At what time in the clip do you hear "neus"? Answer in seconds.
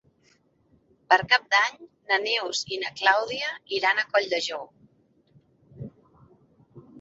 2.23-2.61